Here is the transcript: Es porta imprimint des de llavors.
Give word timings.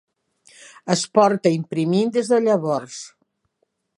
Es 0.93 1.03
porta 1.17 1.51
imprimint 1.59 2.11
des 2.17 2.33
de 2.33 2.41
llavors. 2.47 2.99